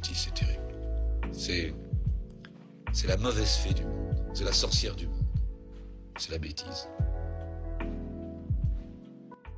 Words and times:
c'est 0.00 0.34
terrible. 0.34 0.62
C'est. 1.32 1.74
C'est 2.92 3.06
la 3.06 3.16
mauvaise 3.16 3.56
fée 3.56 3.72
du 3.72 3.84
monde. 3.84 4.14
C'est 4.34 4.44
la 4.44 4.52
sorcière 4.52 4.94
du 4.94 5.06
monde. 5.06 5.26
C'est 6.18 6.30
la 6.30 6.38
bêtise. 6.38 6.88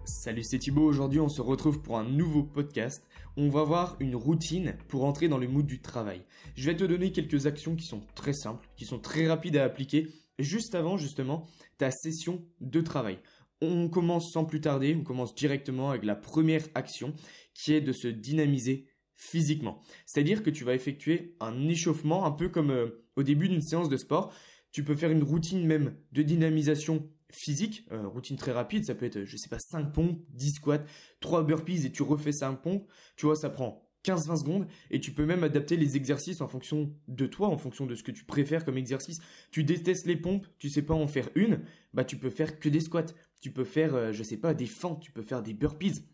Salut, 0.05 0.43
c'est 0.45 0.59
Thibaut. 0.59 0.85
Aujourd'hui, 0.85 1.21
on 1.21 1.29
se 1.29 1.41
retrouve 1.41 1.83
pour 1.83 1.99
un 1.99 2.05
nouveau 2.05 2.43
podcast. 2.45 3.03
On 3.37 3.49
va 3.49 3.65
voir 3.65 3.97
une 3.99 4.15
routine 4.15 4.77
pour 4.89 5.05
entrer 5.05 5.29
dans 5.29 5.39
le 5.39 5.49
mood 5.49 5.67
du 5.67 5.81
travail. 5.81 6.23
Je 6.55 6.71
vais 6.71 6.77
te 6.77 6.85
donner 6.85 7.11
quelques 7.11 7.47
actions 7.47 7.75
qui 7.75 7.87
sont 7.87 8.03
très 8.15 8.33
simples, 8.33 8.69
qui 8.77 8.85
sont 8.85 9.01
très 9.01 9.27
rapides 9.27 9.57
à 9.57 9.65
appliquer, 9.65 10.09
juste 10.39 10.75
avant 10.75 10.97
justement 10.97 11.47
ta 11.79 11.91
session 11.91 12.45
de 12.61 12.81
travail. 12.81 13.19
On 13.61 13.89
commence 13.89 14.31
sans 14.33 14.45
plus 14.45 14.61
tarder, 14.61 14.97
on 14.99 15.05
commence 15.05 15.35
directement 15.35 15.91
avec 15.91 16.05
la 16.05 16.15
première 16.15 16.67
action 16.75 17.15
qui 17.55 17.73
est 17.73 17.81
de 17.81 17.93
se 17.93 18.09
dynamiser 18.09 18.87
physiquement. 19.17 19.81
C'est-à-dire 20.07 20.43
que 20.43 20.51
tu 20.51 20.65
vas 20.65 20.75
effectuer 20.75 21.37
un 21.41 21.69
échauffement 21.69 22.25
un 22.25 22.31
peu 22.31 22.49
comme 22.49 22.71
euh, 22.71 23.05
au 23.17 23.23
début 23.23 23.49
d'une 23.49 23.63
séance 23.63 23.89
de 23.89 23.97
sport. 23.97 24.33
Tu 24.73 24.83
peux 24.85 24.97
faire 24.97 25.11
une 25.11 25.23
routine 25.23 25.65
même 25.67 25.97
de 26.13 26.23
dynamisation 26.23 27.09
physique, 27.31 27.87
euh, 27.93 28.07
routine 28.07 28.37
très 28.37 28.53
rapide, 28.53 28.85
ça 28.85 28.95
peut 28.95 29.07
être, 29.07 29.25
je 29.25 29.37
sais 29.37 29.49
pas, 29.49 29.59
5 29.59 29.93
pompes, 29.93 30.21
10 30.31 30.53
squats, 30.53 30.85
3 31.21 31.45
burpees 31.45 31.87
et 31.87 31.93
tu 31.93 32.03
refais 32.03 32.33
5 32.33 32.57
pompes. 32.63 32.89
Tu 33.17 33.27
vois, 33.27 33.37
ça 33.37 33.51
prend 33.51 33.85
15-20 34.05 34.39
secondes 34.39 34.67
et 34.91 35.01
tu 35.01 35.13
peux 35.13 35.25
même 35.25 35.45
adapter 35.45 35.77
les 35.77 35.97
exercices 35.97 36.41
en 36.41 36.49
fonction 36.49 36.95
de 37.09 37.27
toi, 37.27 37.49
en 37.49 37.59
fonction 37.59 37.87
de 37.87 37.95
ce 37.95 38.03
que 38.03 38.13
tu 38.13 38.25
préfères 38.25 38.65
comme 38.65 38.77
exercice. 38.77 39.21
Tu 39.51 39.65
détestes 39.65 40.07
les 40.07 40.17
pompes, 40.17 40.47
tu 40.59 40.69
sais 40.69 40.83
pas 40.83 40.95
en 40.95 41.07
faire 41.07 41.29
une, 41.35 41.61
bah 41.93 42.05
tu 42.05 42.17
peux 42.17 42.31
faire 42.31 42.59
que 42.59 42.69
des 42.69 42.81
squats. 42.81 43.07
Tu 43.41 43.51
peux 43.51 43.65
faire, 43.65 43.95
euh, 43.95 44.13
je 44.13 44.23
sais 44.23 44.39
pas, 44.39 44.55
des 44.55 44.67
fentes, 44.67 45.03
tu 45.03 45.13
peux 45.13 45.23
faire 45.23 45.43
des 45.43 45.53
burpees, 45.53 46.05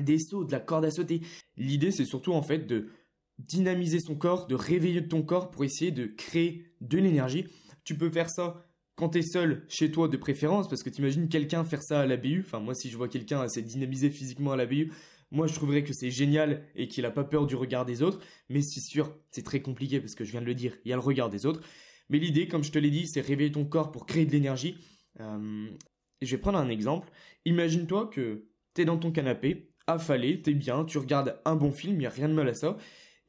des 0.00 0.18
sauts, 0.18 0.44
de 0.44 0.52
la 0.52 0.60
corde 0.60 0.84
à 0.84 0.90
sauter. 0.90 1.20
L'idée 1.56 1.90
c'est 1.90 2.04
surtout 2.04 2.32
en 2.32 2.42
fait 2.42 2.66
de 2.66 2.88
dynamiser 3.38 4.00
son 4.00 4.14
corps, 4.14 4.46
de 4.46 4.54
réveiller 4.54 5.06
ton 5.06 5.22
corps 5.22 5.50
pour 5.50 5.64
essayer 5.64 5.90
de 5.90 6.06
créer 6.06 6.66
de 6.80 6.98
l'énergie. 6.98 7.46
Tu 7.84 7.96
peux 7.96 8.10
faire 8.10 8.30
ça 8.30 8.64
quand 8.96 9.10
tu 9.10 9.18
es 9.18 9.22
seul 9.22 9.64
chez 9.68 9.90
toi 9.90 10.06
de 10.06 10.16
préférence, 10.16 10.68
parce 10.68 10.84
que 10.84 10.90
tu 10.90 11.00
imagines 11.00 11.28
quelqu'un 11.28 11.64
faire 11.64 11.82
ça 11.82 12.00
à 12.00 12.06
la 12.06 12.16
BU, 12.16 12.44
enfin 12.46 12.60
moi 12.60 12.74
si 12.74 12.90
je 12.90 12.96
vois 12.96 13.08
quelqu'un 13.08 13.46
s'être 13.48 13.66
dynamisé 13.66 14.08
physiquement 14.08 14.52
à 14.52 14.56
la 14.56 14.66
BU, 14.66 14.92
moi, 15.34 15.48
je 15.48 15.54
trouverais 15.54 15.82
que 15.82 15.92
c'est 15.92 16.12
génial 16.12 16.62
et 16.76 16.86
qu'il 16.86 17.04
a 17.06 17.10
pas 17.10 17.24
peur 17.24 17.46
du 17.46 17.56
regard 17.56 17.84
des 17.84 18.02
autres. 18.02 18.20
Mais 18.48 18.62
c'est 18.62 18.80
sûr, 18.80 19.12
c'est 19.32 19.42
très 19.42 19.60
compliqué 19.60 19.98
parce 19.98 20.14
que 20.14 20.24
je 20.24 20.30
viens 20.30 20.40
de 20.40 20.46
le 20.46 20.54
dire, 20.54 20.76
il 20.84 20.90
y 20.90 20.92
a 20.92 20.96
le 20.96 21.02
regard 21.02 21.28
des 21.28 21.44
autres. 21.44 21.60
Mais 22.08 22.18
l'idée, 22.20 22.46
comme 22.46 22.62
je 22.62 22.70
te 22.70 22.78
l'ai 22.78 22.90
dit, 22.90 23.08
c'est 23.08 23.20
réveiller 23.20 23.50
ton 23.50 23.64
corps 23.64 23.90
pour 23.90 24.06
créer 24.06 24.26
de 24.26 24.30
l'énergie. 24.30 24.76
Euh, 25.18 25.68
je 26.22 26.30
vais 26.30 26.40
prendre 26.40 26.58
un 26.58 26.68
exemple. 26.68 27.10
Imagine-toi 27.46 28.10
que 28.12 28.46
tu 28.74 28.82
es 28.82 28.84
dans 28.84 28.96
ton 28.96 29.10
canapé, 29.10 29.72
affalé, 29.86 30.42
es 30.46 30.54
bien, 30.54 30.84
tu 30.84 30.98
regardes 30.98 31.40
un 31.44 31.56
bon 31.56 31.72
film, 31.72 31.94
il 31.94 31.98
n'y 31.98 32.06
a 32.06 32.10
rien 32.10 32.28
de 32.28 32.34
mal 32.34 32.48
à 32.48 32.54
ça. 32.54 32.76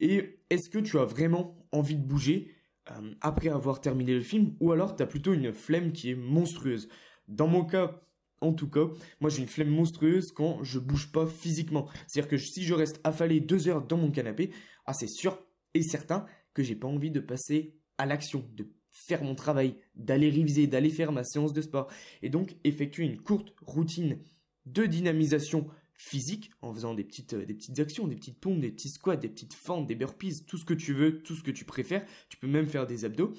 Et 0.00 0.36
est-ce 0.50 0.68
que 0.68 0.78
tu 0.78 0.98
as 0.98 1.04
vraiment 1.04 1.56
envie 1.72 1.96
de 1.96 2.04
bouger 2.04 2.54
euh, 2.90 3.14
après 3.20 3.48
avoir 3.48 3.80
terminé 3.80 4.14
le 4.14 4.20
film 4.20 4.54
ou 4.60 4.72
alors 4.72 4.96
tu 4.96 5.02
as 5.02 5.06
plutôt 5.06 5.32
une 5.32 5.52
flemme 5.52 5.92
qui 5.92 6.10
est 6.10 6.14
monstrueuse? 6.14 6.88
Dans 7.28 7.48
mon 7.48 7.64
cas, 7.64 8.02
en 8.40 8.52
tout 8.52 8.68
cas, 8.68 8.86
moi 9.20 9.30
j'ai 9.30 9.42
une 9.42 9.48
flemme 9.48 9.70
monstrueuse 9.70 10.32
quand 10.32 10.62
je 10.62 10.78
bouge 10.78 11.10
pas 11.12 11.26
physiquement. 11.26 11.88
C'est-à-dire 12.06 12.28
que 12.28 12.38
si 12.38 12.62
je 12.62 12.74
reste 12.74 13.00
affalé 13.04 13.40
deux 13.40 13.68
heures 13.68 13.82
dans 13.82 13.96
mon 13.96 14.10
canapé, 14.10 14.50
ah 14.84 14.92
c'est 14.92 15.08
sûr 15.08 15.38
et 15.74 15.82
certain 15.82 16.26
que 16.54 16.62
j'ai 16.62 16.76
pas 16.76 16.88
envie 16.88 17.10
de 17.10 17.20
passer 17.20 17.74
à 17.98 18.06
l'action, 18.06 18.48
de 18.54 18.68
faire 18.90 19.22
mon 19.22 19.34
travail, 19.34 19.76
d'aller 19.94 20.30
réviser, 20.30 20.66
d'aller 20.66 20.90
faire 20.90 21.12
ma 21.12 21.24
séance 21.24 21.52
de 21.52 21.60
sport. 21.60 21.90
Et 22.22 22.28
donc 22.28 22.56
effectuer 22.64 23.04
une 23.04 23.20
courte 23.20 23.54
routine 23.62 24.18
de 24.64 24.84
dynamisation 24.84 25.68
physique 25.96 26.50
en 26.62 26.72
faisant 26.74 26.94
des 26.94 27.04
petites, 27.04 27.34
euh, 27.34 27.44
des 27.44 27.54
petites 27.54 27.78
actions, 27.78 28.06
des 28.06 28.16
petites 28.16 28.38
pompes, 28.38 28.60
des 28.60 28.70
petits 28.70 28.90
squats, 28.90 29.16
des 29.16 29.28
petites 29.28 29.54
fentes, 29.54 29.86
des 29.86 29.94
burpees, 29.94 30.44
tout 30.46 30.58
ce 30.58 30.64
que 30.64 30.74
tu 30.74 30.92
veux, 30.92 31.22
tout 31.22 31.34
ce 31.34 31.42
que 31.42 31.50
tu 31.50 31.64
préfères. 31.64 32.04
Tu 32.28 32.36
peux 32.36 32.46
même 32.46 32.66
faire 32.66 32.86
des 32.86 33.04
abdos. 33.04 33.32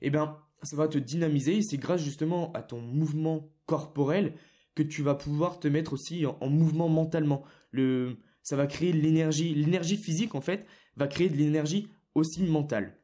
Eh 0.00 0.10
ben, 0.10 0.38
ça 0.62 0.76
va 0.76 0.88
te 0.88 0.98
dynamiser 0.98 1.62
c'est 1.62 1.78
grâce 1.78 2.02
justement 2.02 2.52
à 2.52 2.62
ton 2.62 2.80
mouvement 2.80 3.52
corporel 3.66 4.34
que 4.74 4.82
tu 4.82 5.02
vas 5.02 5.14
pouvoir 5.14 5.60
te 5.60 5.68
mettre 5.68 5.92
aussi 5.92 6.24
en, 6.26 6.48
mouvement 6.48 6.88
mentalement. 6.88 7.44
Le, 7.70 8.16
ça 8.42 8.56
va 8.56 8.66
créer 8.66 8.92
l'énergie, 8.92 9.54
l'énergie 9.54 9.96
physique 9.96 10.34
en 10.34 10.40
fait 10.40 10.66
va 10.96 11.06
créer 11.06 11.28
de 11.28 11.36
l'énergie 11.36 11.88
aussi 12.14 12.42
mentale. 12.42 12.98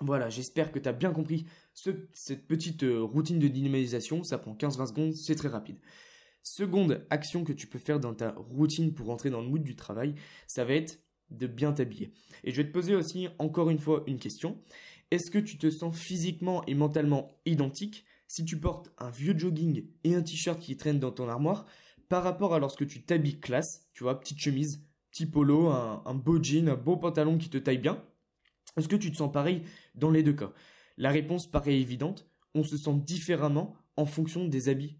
Voilà, 0.00 0.30
j'espère 0.30 0.72
que 0.72 0.78
tu 0.78 0.88
as 0.88 0.92
bien 0.92 1.12
compris 1.12 1.46
cette 1.74 2.46
petite 2.46 2.82
euh, 2.82 3.02
routine 3.02 3.38
de 3.38 3.48
dynamisation, 3.48 4.24
ça 4.24 4.38
prend 4.38 4.54
15-20 4.54 4.86
secondes, 4.86 5.14
c'est 5.14 5.36
très 5.36 5.48
rapide. 5.48 5.78
Seconde 6.42 7.06
action 7.10 7.44
que 7.44 7.52
tu 7.52 7.66
peux 7.66 7.78
faire 7.78 8.00
dans 8.00 8.14
ta 8.14 8.32
routine 8.32 8.92
pour 8.94 9.10
entrer 9.10 9.30
dans 9.30 9.40
le 9.40 9.48
mood 9.48 9.62
du 9.62 9.76
travail, 9.76 10.14
ça 10.46 10.64
va 10.64 10.74
être 10.74 10.98
de 11.30 11.46
bien 11.46 11.72
t'habiller. 11.72 12.12
Et 12.44 12.50
je 12.50 12.56
vais 12.56 12.66
te 12.66 12.72
poser 12.72 12.94
aussi 12.94 13.28
encore 13.38 13.70
une 13.70 13.78
fois 13.78 14.02
une 14.06 14.18
question. 14.18 14.60
Est-ce 15.10 15.30
que 15.30 15.38
tu 15.38 15.56
te 15.56 15.70
sens 15.70 15.96
physiquement 15.96 16.64
et 16.66 16.74
mentalement 16.74 17.38
identique 17.46 18.04
si 18.26 18.44
tu 18.44 18.58
portes 18.58 18.90
un 18.98 19.10
vieux 19.10 19.38
jogging 19.38 19.86
et 20.04 20.14
un 20.14 20.22
t-shirt 20.22 20.58
qui 20.58 20.76
traîne 20.76 20.98
dans 20.98 21.12
ton 21.12 21.28
armoire 21.28 21.66
par 22.08 22.22
rapport 22.22 22.54
à 22.54 22.58
lorsque 22.58 22.86
tu 22.86 23.02
t'habilles 23.04 23.40
classe, 23.40 23.88
tu 23.92 24.04
vois, 24.04 24.18
petite 24.18 24.38
chemise, 24.38 24.84
petit 25.10 25.26
polo, 25.26 25.68
un, 25.68 26.14
beau 26.14 26.42
jean, 26.42 26.68
un 26.68 26.76
beau 26.76 26.96
pantalon 26.96 27.38
qui 27.38 27.50
te 27.50 27.58
taille 27.58 27.78
bien? 27.78 28.02
Est-ce 28.76 28.88
que 28.88 28.96
tu 28.96 29.12
te 29.12 29.16
sens 29.16 29.30
pareil 29.30 29.62
dans 29.94 30.10
les 30.10 30.22
deux 30.22 30.32
cas? 30.32 30.52
La 30.96 31.10
réponse 31.10 31.46
paraît 31.46 31.78
évidente, 31.78 32.26
on 32.54 32.64
se 32.64 32.76
sent 32.76 32.94
différemment 33.04 33.76
en 33.96 34.06
fonction 34.06 34.48
des 34.48 34.68
habits 34.68 34.98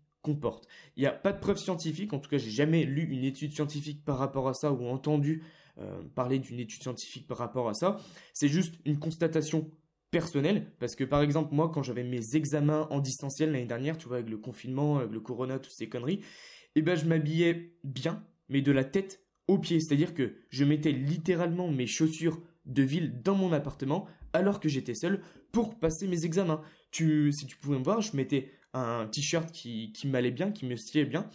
Il 0.97 1.00
n'y 1.00 1.06
a 1.06 1.12
pas 1.12 1.33
de 1.33 1.38
preuve 1.38 1.59
scientifique, 1.59 2.12
en 2.12 2.19
tout 2.19 2.31
cas 2.31 2.38
j'ai 2.38 2.50
jamais 2.50 2.84
lu 2.84 3.03
une 3.03 3.25
étude 3.25 3.53
scientifique 3.53 4.05
par 4.05 4.19
rapport 4.19 4.49
à 4.49 4.55
ça 4.55 4.72
ou 4.72 4.87
entendu 4.87 5.43
euh, 5.78 6.03
parler 6.15 6.38
d'une 6.38 6.60
étude 6.60 6.83
scientifique 6.83 7.27
par 7.27 7.38
rapport 7.38 7.69
à 7.69 7.75
ça. 7.75 7.99
C'est 8.34 8.49
juste 8.49 8.75
une 8.84 8.99
constatation 8.99 9.71
personnel 10.10 10.66
parce 10.78 10.94
que 10.94 11.05
par 11.05 11.22
exemple 11.22 11.55
moi 11.55 11.71
quand 11.72 11.83
j'avais 11.83 12.05
mes 12.05 12.37
examens 12.37 12.87
en 12.91 13.00
distanciel 13.00 13.50
l'année 13.50 13.65
dernière 13.65 13.97
tu 13.97 14.09
vois 14.09 14.19
avec 14.19 14.28
le 14.28 14.37
confinement 14.37 14.99
avec 14.99 15.10
le 15.10 15.21
corona 15.21 15.59
toutes 15.59 15.72
ces 15.72 15.88
conneries 15.88 16.16
et 16.75 16.81
eh 16.81 16.83
ben 16.83 16.94
je 16.97 17.06
m'habillais 17.06 17.72
bien 17.83 18.22
mais 18.50 18.60
de 18.60 18.72
la 18.72 18.84
tête 18.84 19.25
aux 19.49 19.59
pieds. 19.59 19.81
C'est-à-dire 19.81 20.15
que 20.15 20.34
je 20.50 20.65
mettais 20.65 20.93
littéralement 20.93 21.69
mes 21.69 21.87
chaussures 21.87 22.41
de 22.66 22.83
ville 22.83 23.22
dans 23.22 23.34
mon 23.34 23.53
appartement 23.53 24.06
alors 24.34 24.60
que 24.60 24.69
j'étais 24.69 24.94
seul 24.94 25.22
pour 25.50 25.78
passer 25.78 26.06
mes 26.06 26.27
examens. 26.27 26.62
Si 26.93 27.47
tu 27.47 27.56
pouvais 27.60 27.78
me 27.78 27.84
voir 27.84 28.03
je 28.03 28.15
mettais 28.15 28.50
un 28.75 29.06
t-shirt 29.06 29.50
qui, 29.50 29.93
qui 29.93 30.06
m'allait 30.06 30.31
bien 30.31 30.53
qui 30.53 30.66
me 30.66 30.77
stylait 30.77 31.05
bien 31.05 31.28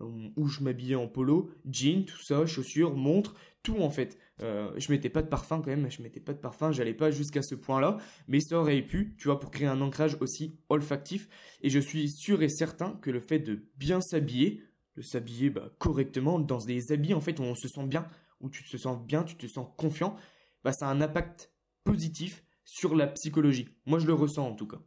euh, 0.00 0.28
où 0.36 0.48
je 0.48 0.62
m'habillais 0.62 0.94
en 0.94 1.08
polo 1.08 1.50
jean 1.70 2.04
tout 2.04 2.22
ça 2.22 2.46
chaussures 2.46 2.94
montre 2.94 3.34
tout 3.62 3.78
en 3.78 3.90
fait 3.90 4.18
euh, 4.42 4.72
je 4.76 4.90
mettais 4.90 5.08
pas 5.08 5.22
de 5.22 5.28
parfum 5.28 5.60
quand 5.60 5.70
même, 5.70 5.90
je 5.90 6.02
mettais 6.02 6.20
pas 6.20 6.32
de 6.32 6.38
parfum, 6.38 6.72
j'allais 6.72 6.94
pas 6.94 7.10
jusqu'à 7.10 7.42
ce 7.42 7.54
point-là, 7.54 7.98
mais 8.26 8.40
ça 8.40 8.58
aurait 8.58 8.82
pu, 8.82 9.14
tu 9.18 9.28
vois, 9.28 9.38
pour 9.38 9.50
créer 9.50 9.68
un 9.68 9.80
ancrage 9.80 10.16
aussi 10.20 10.58
olfactif. 10.68 11.28
Et 11.62 11.70
je 11.70 11.78
suis 11.78 12.10
sûr 12.10 12.42
et 12.42 12.48
certain 12.48 12.98
que 13.02 13.10
le 13.10 13.20
fait 13.20 13.38
de 13.38 13.68
bien 13.76 14.00
s'habiller, 14.00 14.64
de 14.96 15.02
s'habiller 15.02 15.50
bah, 15.50 15.70
correctement 15.78 16.38
dans 16.38 16.58
des 16.58 16.92
habits 16.92 17.14
en 17.14 17.20
fait 17.20 17.38
où 17.38 17.42
on 17.42 17.54
se 17.54 17.68
sent 17.68 17.86
bien, 17.86 18.08
où 18.40 18.50
tu 18.50 18.64
te 18.64 18.76
sens 18.76 19.00
bien, 19.00 19.22
tu 19.22 19.36
te 19.36 19.46
sens 19.46 19.68
confiant, 19.76 20.16
bah 20.64 20.72
ça 20.72 20.88
a 20.88 20.90
un 20.90 21.00
impact 21.00 21.52
positif 21.84 22.44
sur 22.64 22.96
la 22.96 23.06
psychologie. 23.06 23.68
Moi 23.86 23.98
je 24.00 24.06
le 24.06 24.14
ressens 24.14 24.46
en 24.46 24.54
tout 24.54 24.66
cas. 24.66 24.80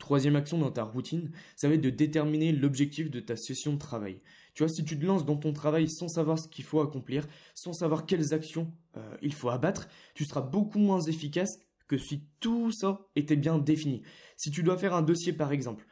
Troisième 0.00 0.34
action 0.34 0.56
dans 0.56 0.70
ta 0.70 0.82
routine, 0.82 1.30
ça 1.56 1.68
va 1.68 1.74
être 1.74 1.82
de 1.82 1.90
déterminer 1.90 2.52
l'objectif 2.52 3.10
de 3.10 3.20
ta 3.20 3.36
session 3.36 3.74
de 3.74 3.78
travail. 3.78 4.22
Tu 4.54 4.62
vois, 4.62 4.72
si 4.72 4.82
tu 4.82 4.98
te 4.98 5.04
lances 5.04 5.26
dans 5.26 5.36
ton 5.36 5.52
travail 5.52 5.88
sans 5.90 6.08
savoir 6.08 6.38
ce 6.38 6.48
qu'il 6.48 6.64
faut 6.64 6.80
accomplir, 6.80 7.28
sans 7.54 7.74
savoir 7.74 8.06
quelles 8.06 8.32
actions 8.32 8.72
euh, 8.96 9.16
il 9.20 9.34
faut 9.34 9.50
abattre, 9.50 9.88
tu 10.14 10.24
seras 10.24 10.40
beaucoup 10.40 10.78
moins 10.78 11.02
efficace 11.02 11.58
que 11.86 11.98
si 11.98 12.24
tout 12.40 12.72
ça 12.72 13.06
était 13.14 13.36
bien 13.36 13.58
défini. 13.58 14.02
Si 14.38 14.50
tu 14.50 14.62
dois 14.62 14.78
faire 14.78 14.94
un 14.94 15.02
dossier 15.02 15.34
par 15.34 15.52
exemple, 15.52 15.86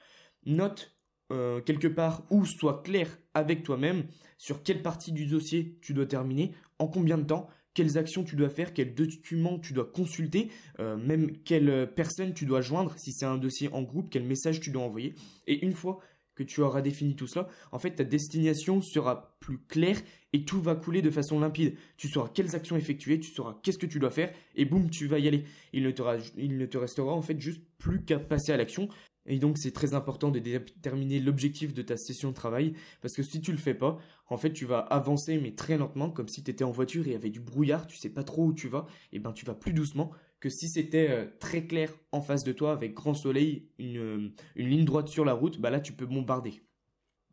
note 0.46 0.96
euh, 1.30 1.60
quelque 1.60 1.88
part 1.88 2.24
ou 2.30 2.46
sois 2.46 2.82
clair 2.82 3.18
avec 3.34 3.62
toi-même 3.62 4.06
sur 4.38 4.62
quelle 4.62 4.80
partie 4.80 5.12
du 5.12 5.26
dossier 5.26 5.78
tu 5.82 5.92
dois 5.92 6.06
terminer, 6.06 6.54
en 6.78 6.88
combien 6.88 7.18
de 7.18 7.24
temps, 7.24 7.50
quelles 7.78 7.96
actions 7.96 8.24
tu 8.24 8.34
dois 8.34 8.50
faire, 8.50 8.74
quels 8.74 8.92
documents 8.92 9.60
tu 9.60 9.72
dois 9.72 9.84
consulter, 9.84 10.50
euh, 10.80 10.96
même 10.96 11.30
quelle 11.44 11.88
personne 11.94 12.34
tu 12.34 12.44
dois 12.44 12.60
joindre 12.60 12.92
si 12.98 13.12
c'est 13.12 13.24
un 13.24 13.38
dossier 13.38 13.68
en 13.72 13.82
groupe, 13.82 14.08
quel 14.10 14.24
message 14.24 14.58
tu 14.58 14.72
dois 14.72 14.82
envoyer. 14.82 15.14
Et 15.46 15.64
une 15.64 15.74
fois 15.74 16.00
que 16.34 16.42
tu 16.42 16.60
auras 16.60 16.82
défini 16.82 17.14
tout 17.14 17.28
cela, 17.28 17.46
en 17.70 17.78
fait 17.78 17.92
ta 17.92 18.02
destination 18.02 18.82
sera 18.82 19.36
plus 19.38 19.60
claire 19.68 20.00
et 20.32 20.44
tout 20.44 20.60
va 20.60 20.74
couler 20.74 21.02
de 21.02 21.10
façon 21.10 21.38
limpide. 21.38 21.76
Tu 21.96 22.08
sauras 22.08 22.30
quelles 22.34 22.56
actions 22.56 22.76
effectuer, 22.76 23.20
tu 23.20 23.30
sauras 23.30 23.60
qu'est-ce 23.62 23.78
que 23.78 23.86
tu 23.86 24.00
dois 24.00 24.10
faire 24.10 24.32
et 24.56 24.64
boum, 24.64 24.90
tu 24.90 25.06
vas 25.06 25.20
y 25.20 25.28
aller. 25.28 25.44
Il 25.72 25.84
ne 25.84 26.66
te 26.66 26.78
restera 26.78 27.12
en 27.12 27.22
fait 27.22 27.40
juste 27.40 27.62
plus 27.78 28.04
qu'à 28.04 28.18
passer 28.18 28.50
à 28.50 28.56
l'action. 28.56 28.88
Et 29.28 29.38
donc 29.38 29.58
c'est 29.58 29.72
très 29.72 29.94
important 29.94 30.30
de 30.30 30.38
déterminer 30.38 31.20
l'objectif 31.20 31.74
de 31.74 31.82
ta 31.82 31.96
session 31.96 32.30
de 32.30 32.34
travail 32.34 32.72
parce 33.02 33.14
que 33.14 33.22
si 33.22 33.40
tu 33.40 33.52
le 33.52 33.58
fais 33.58 33.74
pas, 33.74 33.98
en 34.28 34.38
fait 34.38 34.52
tu 34.52 34.64
vas 34.64 34.78
avancer 34.78 35.38
mais 35.38 35.54
très 35.54 35.76
lentement 35.76 36.10
comme 36.10 36.28
si 36.28 36.42
tu 36.42 36.50
étais 36.50 36.64
en 36.64 36.70
voiture 36.70 37.06
et 37.06 37.10
il 37.10 37.12
y 37.12 37.16
avait 37.16 37.30
du 37.30 37.40
brouillard, 37.40 37.86
tu 37.86 37.96
sais 37.98 38.08
pas 38.08 38.24
trop 38.24 38.46
où 38.46 38.54
tu 38.54 38.68
vas, 38.68 38.86
et 39.12 39.18
ben 39.18 39.32
tu 39.32 39.44
vas 39.44 39.54
plus 39.54 39.74
doucement 39.74 40.10
que 40.40 40.48
si 40.48 40.68
c'était 40.68 41.10
euh, 41.10 41.26
très 41.40 41.66
clair 41.66 41.92
en 42.10 42.22
face 42.22 42.42
de 42.42 42.52
toi 42.52 42.72
avec 42.72 42.94
grand 42.94 43.14
soleil, 43.14 43.68
une, 43.78 43.98
euh, 43.98 44.32
une 44.56 44.68
ligne 44.68 44.84
droite 44.84 45.08
sur 45.08 45.24
la 45.24 45.34
route, 45.34 45.60
bah 45.60 45.70
là 45.70 45.80
tu 45.80 45.92
peux 45.92 46.06
bombarder. 46.06 46.62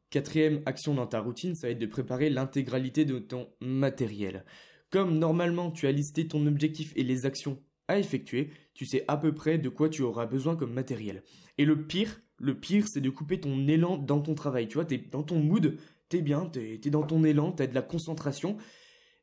Quatrième 0.10 0.62
action 0.66 0.94
dans 0.94 1.08
ta 1.08 1.20
routine, 1.20 1.56
ça 1.56 1.68
va 1.68 1.72
être 1.72 1.80
de 1.80 1.86
préparer 1.86 2.30
l'intégralité 2.30 3.06
de 3.06 3.20
ton 3.20 3.50
matériel. 3.62 4.46
comme 4.90 5.18
normalement 5.18 5.72
tu 5.72 5.88
as 5.88 5.92
listé 5.92 6.28
ton 6.28 6.46
objectif 6.46 6.94
et 6.96 7.04
les 7.04 7.26
actions 7.26 7.62
à 7.88 8.00
effectuer, 8.00 8.52
tu 8.74 8.86
sais 8.86 9.06
à 9.08 9.18
peu 9.18 9.34
près 9.34 9.58
de 9.58 9.70
quoi 9.70 9.90
tu 9.90 10.02
auras 10.02 10.26
besoin 10.26 10.56
comme 10.56 10.74
matériel. 10.74 11.24
Et 11.58 11.66
le 11.66 11.86
pire, 11.86 12.22
le 12.40 12.60
pire, 12.60 12.88
c'est 12.88 13.02
de 13.02 13.10
couper 13.10 13.40
ton 13.40 13.68
élan 13.68 13.98
dans 13.98 14.22
ton 14.22 14.36
travail. 14.36 14.68
Tu 14.68 14.76
vois, 14.76 14.86
t'es 14.86 14.98
dans 14.98 15.24
ton 15.24 15.40
mood, 15.40 15.78
t'es 16.10 16.22
bien, 16.22 16.46
t'es 16.46 16.80
es 16.84 16.90
dans 16.90 17.04
ton 17.04 17.24
élan, 17.24 17.52
t'as 17.52 17.68
de 17.68 17.76
la 17.76 17.82
concentration, 17.82 18.58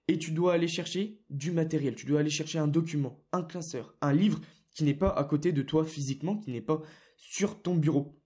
et 0.08 0.18
tu 0.18 0.32
dois 0.32 0.54
aller 0.54 0.68
chercher 0.68 1.20
du 1.30 1.52
matériel. 1.52 1.94
Tu 1.94 2.06
dois 2.06 2.20
aller 2.20 2.30
chercher 2.30 2.58
un 2.58 2.68
document, 2.68 3.24
un 3.32 3.42
classeur, 3.42 3.96
un 4.00 4.12
livre 4.12 4.40
qui 4.74 4.84
n'est 4.84 4.94
pas 4.94 5.10
à 5.10 5.24
côté 5.24 5.52
de 5.52 5.62
toi 5.62 5.84
physiquement, 5.84 6.38
qui 6.38 6.50
n'est 6.50 6.62
pas 6.62 6.82
sur 7.16 7.60
ton 7.62 7.76
bureau. 7.76 8.18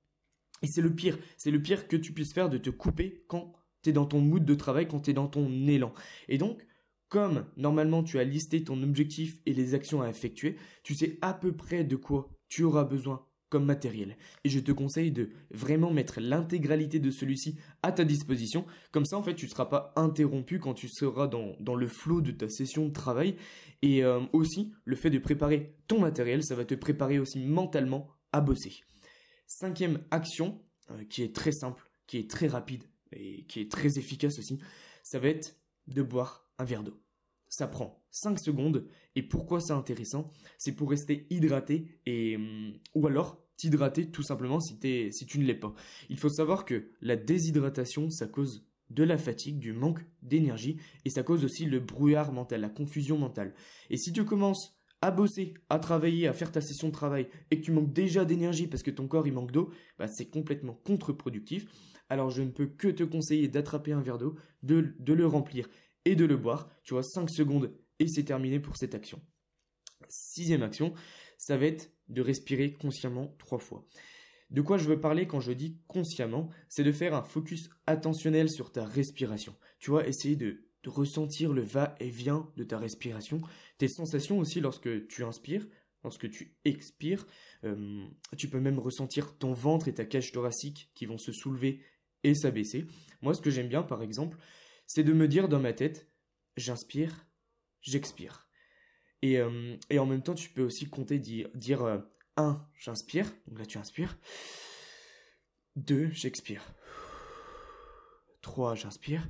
Et 0.63 0.67
c'est 0.67 0.81
le 0.81 0.95
pire, 0.95 1.19
c'est 1.37 1.51
le 1.51 1.61
pire 1.61 1.89
que 1.89 1.97
tu 1.97 2.13
puisses 2.13 2.33
faire 2.33 2.49
de 2.49 2.59
te 2.59 2.71
couper 2.71 3.25
quand 3.29 3.53
tu 3.83 3.91
es 3.91 3.93
dans 3.93 4.07
ton 4.07 4.21
mood 4.21 4.45
de 4.45 4.55
travail, 4.55 4.89
quand 4.89 5.01
tu 5.01 5.11
es 5.11 5.15
dans 5.15 5.29
ton 5.29 5.67
élan. 5.67 5.93
Et 6.29 6.39
donc, 6.39 6.65
comme 7.09 7.47
normalement 7.57 8.03
tu 8.03 8.19
as 8.19 8.25
listé 8.25 8.65
ton 8.65 8.83
objectif 8.83 9.39
et 9.47 9.53
les 9.53 9.75
actions 9.75 10.03
à 10.03 10.09
effectuer, 10.09 10.57
tu 10.83 10.95
sais 10.95 11.19
à 11.23 11.35
peu 11.35 11.53
près 11.53 11.85
de 11.85 11.97
quoi 11.97 12.29
tu 12.49 12.63
auras 12.63 12.85
besoin 12.85 13.25
comme 13.49 13.65
matériel. 13.65 14.17
Et 14.45 14.49
je 14.49 14.59
te 14.59 14.73
conseille 14.73 15.13
de 15.13 15.31
vraiment 15.51 15.93
mettre 15.93 16.21
l'intégralité 16.21 16.99
de 16.99 17.11
celui-ci 17.11 17.57
à 17.83 17.93
ta 17.93 18.05
disposition. 18.05 18.67
Comme 18.91 19.05
ça, 19.05 19.17
en 19.17 19.23
fait, 19.23 19.35
tu 19.35 19.47
ne 19.47 19.51
seras 19.51 19.67
pas 19.67 19.93
interrompu 19.97 20.59
quand 20.59 20.75
tu 20.75 20.89
seras 20.89 21.29
dans, 21.29 21.55
dans 21.61 21.77
le 21.77 21.87
flot 21.87 22.21
de 22.21 22.33
ta 22.33 22.49
session 22.49 22.87
de 22.87 22.93
travail. 22.93 23.37
Et 23.83 24.05
euh, 24.05 24.21
aussi, 24.33 24.73
le 24.85 24.97
fait 24.97 25.11
de 25.11 25.19
préparer 25.19 25.77
ton 25.87 26.01
matériel, 26.01 26.43
ça 26.43 26.57
va 26.57 26.65
te 26.65 26.75
préparer 26.75 27.19
aussi 27.19 27.39
mentalement 27.39 28.09
à 28.33 28.41
bosser. 28.41 28.81
Cinquième 29.47 30.03
action, 30.11 30.61
euh, 30.91 31.05
qui 31.05 31.23
est 31.23 31.35
très 31.35 31.53
simple, 31.53 31.89
qui 32.07 32.19
est 32.19 32.29
très 32.29 32.49
rapide 32.49 32.83
et 33.13 33.45
qui 33.47 33.61
est 33.61 33.71
très 33.71 33.99
efficace 33.99 34.39
aussi, 34.41 34.59
ça 35.05 35.21
va 35.21 35.29
être 35.29 35.57
de 35.87 36.03
boire 36.03 36.46
un 36.59 36.65
verre 36.65 36.83
d'eau. 36.83 37.01
Ça 37.49 37.67
prend 37.67 38.05
5 38.11 38.39
secondes 38.39 38.87
et 39.15 39.23
pourquoi 39.23 39.61
c'est 39.61 39.73
intéressant? 39.73 40.31
C'est 40.59 40.73
pour 40.73 40.91
rester 40.91 41.27
hydraté 41.31 42.01
et 42.07 42.37
hum, 42.37 42.73
ou 42.95 43.07
alors 43.07 43.47
t'hydrater 43.57 44.11
tout 44.11 44.23
simplement 44.23 44.61
si, 44.61 44.79
tu 44.79 45.39
ne 45.39 45.45
l'es 45.45 45.55
pas. 45.55 45.75
Il 46.09 46.19
faut 46.19 46.29
savoir 46.29 46.65
que 46.65 46.91
la 47.01 47.17
déshydratation, 47.17 48.11
ça 48.11 48.27
cause 48.27 48.67
de 48.91 49.03
la 49.03 49.19
fatigue, 49.19 49.59
du 49.59 49.73
manque 49.73 50.05
d'énergie 50.23 50.79
et 51.05 51.11
ça 51.11 51.23
cause 51.23 51.45
aussi 51.45 51.65
le 51.65 51.81
brouillard 51.81 52.33
mental, 52.33 52.61
la 52.61 52.69
confusion 52.69 53.19
mentale. 53.19 53.55
Et 53.91 53.97
si 53.97 54.13
tu 54.13 54.25
commences 54.25 54.77
à 55.03 55.11
bosser, 55.11 55.55
à 55.69 55.79
travailler, 55.79 56.27
à 56.27 56.33
faire 56.33 56.53
ta 56.53 56.61
session 56.61 56.89
de 56.89 56.93
travail 56.93 57.29
et 57.51 57.61
que 57.61 57.65
tu 57.65 57.73
manques 57.73 57.93
déjà 57.93 58.25
d'énergie 58.25 58.67
parce 58.67 58.83
que 58.83 58.91
ton 58.91 59.09
corps 59.09 59.27
il 59.27 59.33
manque 59.33 59.53
d'eau, 59.53 59.71
bah, 59.99 60.07
c'est 60.07 60.31
complètement 60.31 60.75
contre-productif. 60.85 61.67
Alors 62.09 62.31
je 62.31 62.43
ne 62.43 62.51
peux 62.51 62.67
que 62.67 62.89
te 62.89 63.03
conseiller 63.03 63.49
d'attraper 63.49 63.93
un 63.93 64.01
verre 64.01 64.19
d'eau, 64.19 64.37
de, 64.63 64.95
de 64.99 65.13
le 65.13 65.27
remplir 65.27 65.69
et 66.07 66.17
de 66.17 66.25
le 66.25 66.39
boire. 66.39 66.71
Tu 66.83 66.95
vois, 66.95 67.03
5 67.03 67.29
secondes 67.29 67.75
et 67.99 68.09
c'est 68.09 68.25
terminé 68.25 68.61
pour 68.61 68.77
cette 68.77 68.95
action. 68.95 69.21
Sixième 70.09 70.63
action, 70.63 70.95
ça 71.37 71.57
va 71.57 71.67
être 71.67 71.91
de 72.09 72.23
respirer 72.23 72.73
consciemment 72.73 73.35
trois 73.39 73.59
fois. 73.59 73.87
De 74.51 74.63
quoi 74.63 74.79
je 74.79 74.89
veux 74.89 75.01
parler 75.01 75.27
quand 75.27 75.41
je 75.41 75.53
dis 75.53 75.77
consciemment, 75.89 76.51
c'est 76.69 76.85
de 76.85 76.93
faire 76.93 77.15
un 77.15 77.23
focus 77.23 77.69
attentionnel 77.87 78.49
sur 78.49 78.71
ta 78.71 78.85
respiration. 78.85 79.57
Tu 79.81 79.91
vois, 79.91 80.07
essayer 80.07 80.37
de, 80.37 80.63
ressentir 80.87 81.53
le 81.53 81.63
va-et-vient 81.63 82.49
de 82.57 82.63
ta 82.63 82.79
respiration, 82.79 83.41
tes 83.77 83.89
sensations 83.89 84.39
aussi 84.39 84.61
lorsque 84.61 85.09
tu 85.09 85.25
inspires, 85.25 85.67
lorsque 86.05 86.31
tu 86.31 86.55
expires. 86.65 87.27
Euh, 87.65 88.07
tu 88.37 88.49
peux 88.49 88.61
même 88.61 88.79
ressentir 88.79 89.37
ton 89.37 89.53
ventre 89.53 89.89
et 89.89 89.95
ta 89.95 90.05
cage 90.05 90.31
thoracique 90.31 90.93
qui 90.95 91.07
vont 91.07 91.19
se 91.19 91.33
soulever 91.33 91.81
et 92.23 92.37
s'abaisser. 92.37 92.87
Moi, 93.21 93.35
ce 93.35 93.41
que 93.41 93.51
j'aime 93.51 93.67
bien, 93.67 93.83
par 93.83 94.01
exemple, 94.01 94.39
c'est 94.87 95.05
de 95.05 95.13
me 95.13 95.29
dire 95.29 95.49
dans 95.49 95.61
ma 95.61 95.73
tête, 95.73 96.09
j'inspire, 96.57 97.27
j'expire. 97.81 98.49
Et, 99.23 99.39
euh, 99.39 99.77
en 99.97 100.07
même 100.07 100.23
temps, 100.23 100.35
tu 100.35 100.51
peux 100.51 100.63
aussi 100.63 100.89
compter 100.89 101.19
dire, 101.19 101.49
dire 101.55 101.83
1, 102.37 102.51
euh, 102.51 102.53
j'inspire, 102.79 103.33
donc 103.47 103.59
là 103.59 103.67
tu 103.67 103.79
inspires. 103.79 104.19
2, 105.77 106.11
j'expire. 106.11 106.63
3, 108.43 108.75
j'inspire. 108.75 109.29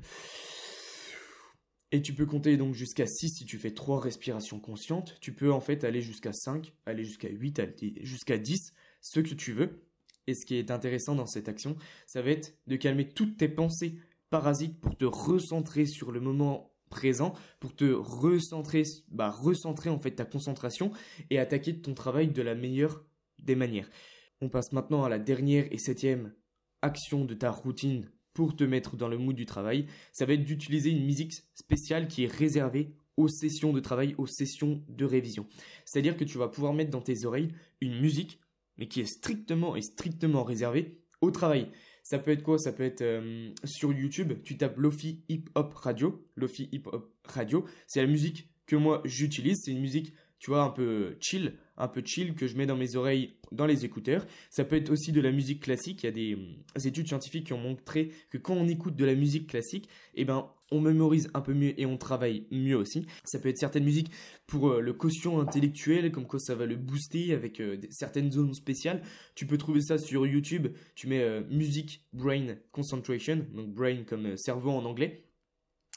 Et 1.92 2.02
tu 2.02 2.12
peux 2.12 2.26
compter 2.26 2.56
donc 2.56 2.74
jusqu'à 2.74 3.06
6 3.06 3.30
si 3.30 3.44
tu 3.46 3.58
fais 3.58 3.72
3 3.72 4.00
respirations 4.00 4.60
conscientes. 4.60 5.16
Tu 5.20 5.34
peux 5.34 5.52
en 5.52 5.60
fait 5.60 5.84
aller 5.84 6.02
jusqu'à 6.02 6.32
5, 6.32 6.72
aller 6.84 7.04
jusqu'à 7.04 7.28
8, 7.28 7.62
jusqu'à 8.02 8.38
10, 8.38 8.74
ce 9.00 9.20
que 9.20 9.34
tu 9.34 9.52
veux. 9.52 9.86
Et 10.26 10.34
ce 10.34 10.44
qui 10.44 10.56
est 10.56 10.72
intéressant 10.72 11.14
dans 11.14 11.26
cette 11.26 11.48
action, 11.48 11.76
ça 12.06 12.20
va 12.20 12.30
être 12.30 12.58
de 12.66 12.76
calmer 12.76 13.08
toutes 13.08 13.36
tes 13.36 13.48
pensées 13.48 13.98
parasites 14.30 14.80
pour 14.80 14.96
te 14.96 15.04
recentrer 15.04 15.86
sur 15.86 16.12
le 16.12 16.20
moment 16.20 16.72
présent, 16.90 17.34
pour 17.60 17.74
te 17.74 17.84
recentrer, 17.84 18.84
bah, 19.08 19.30
recentrer 19.30 19.90
en 19.90 19.98
fait 19.98 20.12
ta 20.12 20.24
concentration 20.24 20.92
et 21.30 21.38
attaquer 21.38 21.80
ton 21.80 21.94
travail 21.94 22.28
de 22.28 22.42
la 22.42 22.54
meilleure 22.54 23.04
des 23.38 23.54
manières. 23.56 23.90
On 24.40 24.48
passe 24.48 24.72
maintenant 24.72 25.04
à 25.04 25.08
la 25.08 25.18
dernière 25.18 25.66
et 25.70 25.78
septième 25.78 26.32
action 26.82 27.24
de 27.24 27.34
ta 27.34 27.50
routine 27.50 28.10
pour 28.34 28.54
te 28.54 28.64
mettre 28.64 28.96
dans 28.96 29.08
le 29.08 29.18
mood 29.18 29.34
du 29.34 29.46
travail. 29.46 29.86
Ça 30.12 30.26
va 30.26 30.34
être 30.34 30.44
d'utiliser 30.44 30.90
une 30.90 31.04
musique 31.04 31.32
spéciale 31.54 32.06
qui 32.06 32.24
est 32.24 32.32
réservée 32.32 32.94
aux 33.16 33.28
sessions 33.28 33.72
de 33.72 33.80
travail, 33.80 34.14
aux 34.18 34.26
sessions 34.26 34.84
de 34.88 35.04
révision. 35.04 35.46
C'est-à-dire 35.86 36.16
que 36.16 36.24
tu 36.24 36.36
vas 36.36 36.48
pouvoir 36.48 36.74
mettre 36.74 36.90
dans 36.90 37.00
tes 37.00 37.24
oreilles 37.24 37.48
une 37.80 37.98
musique, 37.98 38.38
mais 38.76 38.88
qui 38.88 39.00
est 39.00 39.06
strictement 39.06 39.74
et 39.74 39.80
strictement 39.80 40.44
réservée 40.44 41.00
au 41.22 41.30
travail. 41.30 41.70
Ça 42.08 42.20
peut 42.20 42.30
être 42.30 42.44
quoi? 42.44 42.56
Ça 42.56 42.70
peut 42.72 42.84
être 42.84 43.02
euh, 43.02 43.50
sur 43.64 43.92
YouTube, 43.92 44.34
tu 44.44 44.56
tapes 44.56 44.76
Lofi 44.76 45.24
Hip 45.28 45.46
Hop 45.56 45.74
Radio. 45.74 46.24
Lofi 46.36 46.68
Hip 46.70 46.82
Hop 46.92 47.12
Radio, 47.24 47.66
c'est 47.88 48.00
la 48.00 48.06
musique 48.06 48.48
que 48.66 48.76
moi 48.76 49.02
j'utilise. 49.04 49.62
C'est 49.64 49.72
une 49.72 49.80
musique, 49.80 50.14
tu 50.46 50.52
vois, 50.52 50.62
un 50.62 50.70
peu 50.70 51.16
chill, 51.18 51.54
un 51.76 51.88
peu 51.88 52.02
chill 52.04 52.36
que 52.36 52.46
je 52.46 52.56
mets 52.56 52.66
dans 52.66 52.76
mes 52.76 52.94
oreilles, 52.94 53.34
dans 53.50 53.66
les 53.66 53.84
écouteurs. 53.84 54.24
Ça 54.48 54.62
peut 54.64 54.76
être 54.76 54.90
aussi 54.90 55.10
de 55.10 55.20
la 55.20 55.32
musique 55.32 55.60
classique. 55.60 56.04
Il 56.04 56.06
y 56.06 56.08
a 56.08 56.12
des, 56.12 56.34
euh, 56.36 56.80
études 56.84 57.08
scientifiques 57.08 57.48
qui 57.48 57.52
ont 57.52 57.58
montré 57.58 58.12
que 58.30 58.38
quand 58.38 58.54
on 58.54 58.68
écoute 58.68 58.94
de 58.94 59.04
la 59.04 59.16
musique 59.16 59.48
classique, 59.48 59.88
eh 60.14 60.24
ben, 60.24 60.48
on 60.70 60.80
mémorise 60.80 61.28
un 61.34 61.40
peu 61.40 61.52
mieux 61.52 61.74
et 61.80 61.84
on 61.84 61.96
travaille 61.96 62.46
mieux 62.52 62.76
aussi. 62.76 63.08
Ça 63.24 63.40
peut 63.40 63.48
être 63.48 63.58
certaines 63.58 63.82
musiques 63.82 64.12
pour 64.46 64.68
euh, 64.68 64.80
le 64.80 64.92
quotient 64.92 65.40
intellectuel, 65.40 66.12
comme 66.12 66.28
quoi 66.28 66.38
ça 66.38 66.54
va 66.54 66.64
le 66.64 66.76
booster 66.76 67.32
avec 67.32 67.60
euh, 67.60 67.78
certaines 67.90 68.30
zones 68.30 68.54
spéciales. 68.54 69.02
Tu 69.34 69.48
peux 69.48 69.58
trouver 69.58 69.80
ça 69.80 69.98
sur 69.98 70.28
YouTube. 70.28 70.68
Tu 70.94 71.08
mets 71.08 71.22
euh, 71.22 71.42
musique 71.50 72.04
brain 72.12 72.54
concentration, 72.70 73.44
donc 73.52 73.74
brain 73.74 74.04
comme 74.04 74.36
cerveau 74.36 74.70
en 74.70 74.84
anglais. 74.84 75.25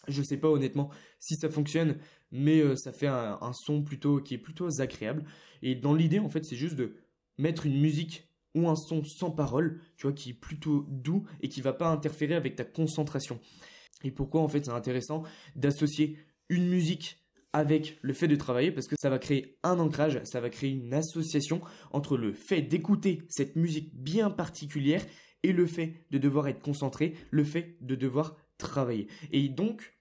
Je 0.08 0.22
sais 0.22 0.38
pas 0.38 0.50
honnêtement 0.50 0.90
si 1.20 1.36
ça 1.36 1.50
fonctionne, 1.50 1.98
mais 2.32 2.76
ça 2.76 2.94
fait 2.94 3.08
un, 3.08 3.38
un, 3.42 3.54
son 3.54 3.84
plutôt 3.84 4.22
qui 4.22 4.36
est 4.36 4.40
plutôt 4.40 4.82
agréable. 4.82 5.26
Et 5.62 5.76
dans 5.76 5.94
l'idée, 5.94 6.20
en 6.20 6.30
fait, 6.30 6.46
c'est 6.46 6.56
juste 6.56 6.76
de 6.76 6.96
mettre 7.38 7.66
une 7.66 7.80
musique 7.80 8.30
ou 8.56 8.68
un 8.68 8.76
son 8.76 9.04
sans 9.04 9.32
parole, 9.32 9.82
tu 9.98 10.08
vois, 10.08 10.14
qui 10.14 10.32
est 10.32 10.34
plutôt 10.34 10.86
doux 10.90 11.26
et 11.42 11.50
qui 11.50 11.62
va 11.62 11.74
pas 11.74 11.90
interférer 11.90 12.36
avec 12.36 12.56
ta 12.56 12.66
concentration. 12.66 13.40
Et 14.04 14.12
pourquoi 14.12 14.42
en 14.42 14.48
fait 14.48 14.66
c'est 14.66 14.72
intéressant 14.72 15.24
d'associer 15.56 16.18
une 16.50 16.68
musique 16.70 17.18
avec 17.52 17.98
le 18.02 18.14
fait 18.14 18.28
de 18.28 18.36
travailler 18.36 18.72
parce 18.72 18.88
que 18.88 18.96
ça 19.00 19.10
va 19.10 19.20
créer 19.20 19.58
un 19.64 19.80
ancrage, 19.80 20.22
ça 20.24 20.40
va 20.40 20.50
créer 20.50 20.72
une 20.72 20.94
association 20.94 21.62
entre 21.92 22.18
le 22.18 22.34
fait 22.34 22.62
d'écouter 22.62 23.24
cette 23.28 23.56
musique 23.56 23.94
bien 23.96 24.30
particulière 24.30 25.04
et 25.44 25.52
le 25.52 25.66
fait 25.66 26.06
de 26.12 26.18
devoir 26.18 26.48
être 26.48 26.62
concentré, 26.62 27.16
le 27.32 27.44
fait 27.44 27.78
de 27.82 27.96
devoir 27.96 28.38
travailler. 28.60 29.08
Et 29.32 29.50
donc, 29.50 29.98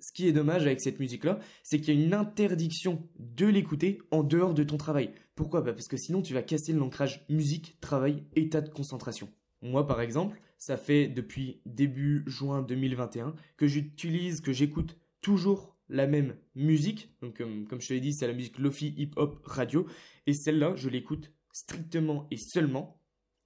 ce 0.00 0.12
qui 0.12 0.28
est 0.28 0.32
dommage 0.32 0.66
avec 0.66 0.82
cette 0.82 1.00
musique-là, 1.00 1.38
c'est 1.62 1.80
qu'il 1.80 1.94
y 1.94 2.02
a 2.02 2.04
une 2.04 2.12
interdiction 2.12 3.08
de 3.18 3.46
l'écouter 3.46 4.02
en 4.10 4.22
dehors 4.22 4.52
de 4.52 4.62
ton 4.62 4.76
travail. 4.76 5.14
Pourquoi 5.34 5.64
Parce 5.64 5.88
que 5.88 5.96
sinon 5.96 6.20
tu 6.20 6.34
vas 6.34 6.42
casser 6.42 6.74
l'ancrage 6.74 7.24
musique, 7.30 7.78
travail, 7.80 8.22
état 8.36 8.60
de 8.60 8.68
concentration. 8.68 9.30
Moi 9.62 9.86
par 9.86 10.02
exemple, 10.02 10.38
ça 10.58 10.76
fait 10.76 11.08
depuis 11.08 11.62
début 11.64 12.22
juin 12.26 12.60
2021 12.60 13.34
que 13.56 13.66
j'utilise, 13.66 14.42
que 14.42 14.52
j'écoute 14.52 14.98
toujours 15.22 15.74
la 15.88 16.06
même 16.06 16.36
musique. 16.54 17.10
Donc, 17.20 17.38
comme, 17.38 17.80
je 17.80 17.88
te 17.88 17.92
l'ai 17.92 18.00
dit, 18.00 18.12
c'est 18.12 18.26
la 18.26 18.32
musique 18.32 18.58
Lofi 18.58 18.94
Hip 18.96 19.12
Hop 19.16 19.40
Radio. 19.44 19.86
Et 20.26 20.32
celle-là, 20.32 20.74
je 20.76 20.88
l'écoute 20.88 21.32
strictement 21.52 22.26
et 22.30 22.36
seulement 22.36 23.00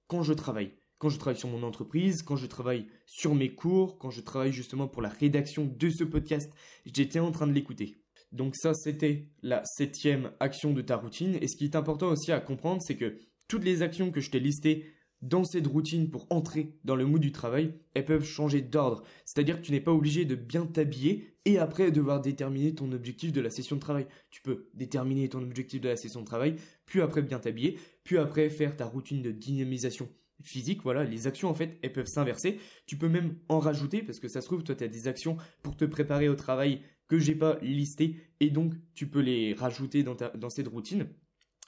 quand 0.07 0.23
je 0.23 0.33
travaille. 0.33 0.73
Quand 0.99 1.07
je 1.07 1.17
travaille 1.17 1.39
sur 1.39 1.47
mon 1.47 1.63
entreprise, 1.63 2.23
quand 2.23 2.35
je 2.35 2.45
travaille 2.45 2.85
sur 3.05 3.33
mes 3.33 3.55
cours, 3.55 3.97
quand 3.97 4.09
je 4.09 4.19
travaille 4.19 4.51
justement 4.51 4.89
pour 4.89 5.01
la 5.01 5.07
rédaction 5.07 5.65
de 5.65 5.89
ce 5.89 6.03
podcast, 6.03 6.51
j'étais 6.85 7.19
en 7.19 7.31
train 7.31 7.47
de 7.47 7.53
l'écouter. 7.53 8.03
Donc 8.33 8.53
ça, 8.57 8.73
c'était 8.73 9.29
la 9.41 9.63
septième 9.63 10.31
action 10.41 10.73
de 10.73 10.81
ta 10.81 10.97
routine. 10.97 11.37
Et 11.41 11.47
ce 11.47 11.55
qui 11.55 11.63
est 11.63 11.77
important 11.77 12.09
aussi 12.09 12.33
à 12.33 12.41
comprendre, 12.41 12.81
c'est 12.85 12.97
que 12.97 13.17
toutes 13.47 13.63
les 13.63 13.81
actions 13.81 14.11
que 14.11 14.19
je 14.19 14.29
t'ai 14.29 14.41
listées 14.41 14.91
dans 15.21 15.45
cette 15.45 15.67
routine 15.67 16.09
pour 16.09 16.27
entrer 16.29 16.75
dans 16.83 16.97
le 16.97 17.05
mood 17.05 17.21
du 17.21 17.31
travail, 17.31 17.73
elles 17.93 18.03
peuvent 18.03 18.25
changer 18.25 18.61
d'ordre. 18.61 19.03
C'est-à-dire 19.23 19.61
que 19.61 19.65
tu 19.65 19.71
n'es 19.71 19.79
pas 19.79 19.93
obligé 19.93 20.25
de 20.25 20.35
bien 20.35 20.65
t'habiller 20.65 21.33
et 21.45 21.59
après 21.59 21.91
devoir 21.91 22.19
déterminer 22.19 22.75
ton 22.75 22.91
objectif 22.91 23.31
de 23.31 23.39
la 23.39 23.49
session 23.49 23.77
de 23.77 23.81
travail. 23.81 24.05
Tu 24.31 24.41
peux 24.41 24.67
déterminer 24.73 25.29
ton 25.29 25.41
objectif 25.41 25.79
de 25.79 25.87
la 25.87 25.95
session 25.95 26.19
de 26.19 26.25
travail, 26.25 26.57
puis 26.85 27.01
après 27.01 27.21
bien 27.21 27.39
t'habiller, 27.39 27.79
puis 28.03 28.17
après 28.17 28.49
faire 28.49 28.75
ta 28.75 28.85
routine 28.85 29.21
de 29.21 29.31
dynamisation 29.31 30.09
physique. 30.43 30.81
Voilà, 30.83 31.03
les 31.03 31.27
actions 31.27 31.49
en 31.49 31.53
fait, 31.53 31.77
elles 31.81 31.93
peuvent 31.93 32.07
s'inverser. 32.07 32.59
Tu 32.85 32.97
peux 32.97 33.09
même 33.09 33.37
en 33.49 33.59
rajouter 33.59 34.01
parce 34.01 34.19
que 34.19 34.27
ça 34.27 34.41
se 34.41 34.47
trouve, 34.47 34.63
toi 34.63 34.75
tu 34.75 34.83
as 34.83 34.87
des 34.87 35.07
actions 35.07 35.37
pour 35.63 35.75
te 35.75 35.85
préparer 35.85 36.29
au 36.29 36.35
travail 36.35 36.81
que 37.07 37.19
j'ai 37.19 37.35
pas 37.35 37.57
listées 37.61 38.17
et 38.39 38.49
donc 38.49 38.73
tu 38.93 39.07
peux 39.07 39.19
les 39.19 39.53
rajouter 39.53 40.03
dans, 40.03 40.15
ta, 40.15 40.29
dans 40.29 40.49
cette 40.49 40.67
routine. 40.67 41.07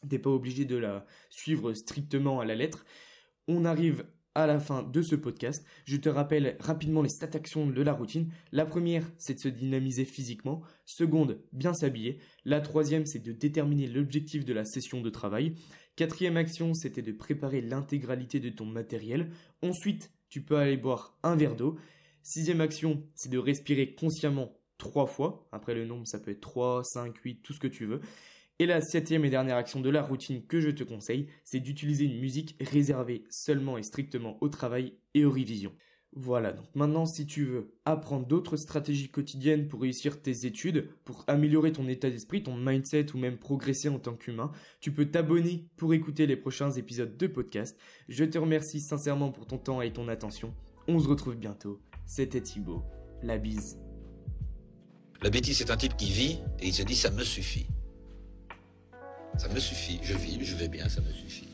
T'es 0.09 0.19
pas 0.19 0.29
obligé 0.29 0.65
de 0.65 0.77
la 0.77 1.05
suivre 1.29 1.73
strictement 1.73 2.39
à 2.39 2.45
la 2.45 2.55
lettre. 2.55 2.85
On 3.47 3.65
arrive 3.65 4.05
à 4.35 4.47
la 4.47 4.59
fin 4.59 4.83
de 4.83 5.01
ce 5.01 5.15
podcast. 5.15 5.65
Je 5.85 5.97
te 5.97 6.09
rappelle 6.09 6.55
rapidement 6.59 7.01
les 7.01 7.09
stats 7.09 7.35
actions 7.35 7.67
de 7.67 7.81
la 7.81 7.93
routine. 7.93 8.31
La 8.51 8.65
première, 8.65 9.11
c'est 9.17 9.35
de 9.35 9.39
se 9.39 9.47
dynamiser 9.47 10.05
physiquement. 10.05 10.61
Seconde, 10.85 11.41
bien 11.51 11.73
s'habiller. 11.73 12.19
La 12.45 12.61
troisième, 12.61 13.05
c'est 13.05 13.19
de 13.19 13.31
déterminer 13.31 13.87
l'objectif 13.87 14.45
de 14.45 14.53
la 14.53 14.65
session 14.65 15.01
de 15.01 15.09
travail. 15.09 15.55
Quatrième 15.95 16.37
action, 16.37 16.73
c'était 16.73 17.01
de 17.01 17.11
préparer 17.11 17.61
l'intégralité 17.61 18.39
de 18.39 18.49
ton 18.49 18.65
matériel. 18.65 19.29
Ensuite, 19.61 20.11
tu 20.29 20.41
peux 20.41 20.57
aller 20.57 20.77
boire 20.77 21.17
un 21.23 21.35
verre 21.35 21.55
d'eau. 21.55 21.77
Sixième 22.23 22.61
action, 22.61 23.03
c'est 23.15 23.29
de 23.29 23.37
respirer 23.37 23.95
consciemment 23.95 24.57
trois 24.77 25.05
fois. 25.05 25.47
Après 25.51 25.75
le 25.75 25.85
nombre, 25.85 26.07
ça 26.07 26.19
peut 26.19 26.31
être 26.31 26.41
3, 26.41 26.83
5, 26.83 27.15
8, 27.17 27.41
tout 27.43 27.53
ce 27.53 27.59
que 27.59 27.67
tu 27.67 27.85
veux. 27.85 28.01
Et 28.61 28.67
la 28.67 28.79
septième 28.79 29.25
et 29.25 29.31
dernière 29.31 29.57
action 29.57 29.81
de 29.81 29.89
la 29.89 30.03
routine 30.03 30.45
que 30.45 30.61
je 30.61 30.69
te 30.69 30.83
conseille, 30.83 31.25
c'est 31.43 31.59
d'utiliser 31.59 32.05
une 32.05 32.19
musique 32.19 32.55
réservée 32.61 33.23
seulement 33.31 33.79
et 33.79 33.81
strictement 33.81 34.37
au 34.39 34.49
travail 34.49 34.93
et 35.15 35.25
aux 35.25 35.31
révisions. 35.31 35.73
Voilà, 36.13 36.53
donc 36.53 36.67
maintenant 36.75 37.07
si 37.07 37.25
tu 37.25 37.43
veux 37.43 37.73
apprendre 37.85 38.27
d'autres 38.27 38.57
stratégies 38.57 39.09
quotidiennes 39.09 39.67
pour 39.67 39.81
réussir 39.81 40.21
tes 40.21 40.45
études, 40.45 40.89
pour 41.05 41.23
améliorer 41.25 41.71
ton 41.71 41.87
état 41.87 42.11
d'esprit, 42.11 42.43
ton 42.43 42.55
mindset 42.55 43.15
ou 43.15 43.17
même 43.17 43.39
progresser 43.39 43.89
en 43.89 43.97
tant 43.97 44.13
qu'humain, 44.13 44.51
tu 44.79 44.91
peux 44.91 45.09
t'abonner 45.09 45.65
pour 45.75 45.95
écouter 45.95 46.27
les 46.27 46.37
prochains 46.37 46.69
épisodes 46.69 47.17
de 47.17 47.25
podcast. 47.25 47.79
Je 48.09 48.25
te 48.25 48.37
remercie 48.37 48.79
sincèrement 48.79 49.31
pour 49.31 49.47
ton 49.47 49.57
temps 49.57 49.81
et 49.81 49.91
ton 49.91 50.07
attention. 50.07 50.53
On 50.87 50.99
se 50.99 51.07
retrouve 51.07 51.35
bientôt. 51.35 51.81
C'était 52.05 52.41
Thibaut. 52.41 52.83
La 53.23 53.39
bise. 53.39 53.79
La 55.23 55.31
bêtise, 55.31 55.57
c'est 55.57 55.71
un 55.71 55.77
type 55.77 55.97
qui 55.97 56.11
vit 56.11 56.37
et 56.59 56.67
il 56.67 56.73
se 56.73 56.83
dit 56.83 56.95
ça 56.95 57.09
me 57.09 57.23
suffit. 57.23 57.65
Ça 59.41 59.47
me 59.47 59.59
suffit, 59.59 59.99
je 60.03 60.13
vis, 60.13 60.45
je 60.45 60.55
vais 60.55 60.67
bien, 60.67 60.87
ça 60.87 61.01
me 61.01 61.11
suffit. 61.11 61.47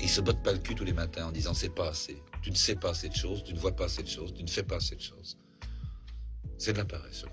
Et 0.00 0.02
il 0.02 0.08
se 0.08 0.20
botte 0.20 0.42
pas 0.42 0.52
le 0.52 0.58
cul 0.58 0.74
tous 0.74 0.82
les 0.82 0.92
matins 0.92 1.26
en 1.28 1.30
disant 1.30 1.54
c'est 1.54 1.72
pas 1.72 1.90
assez. 1.90 2.20
Tu 2.42 2.50
ne 2.50 2.56
sais 2.56 2.74
pas 2.74 2.92
cette 2.92 3.14
chose, 3.14 3.44
tu 3.44 3.54
ne 3.54 3.58
vois 3.60 3.76
pas 3.76 3.88
cette 3.88 4.08
chose, 4.08 4.34
tu 4.34 4.42
ne 4.42 4.48
fais 4.48 4.64
pas 4.64 4.80
cette 4.80 5.00
chose. 5.00 5.38
C'est 6.58 6.72
de 6.72 6.78
la 6.78 6.84
paresse. 6.84 7.24